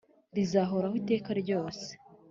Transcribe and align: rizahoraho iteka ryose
rizahoraho 0.35 0.95
iteka 1.01 1.29
ryose 1.41 1.89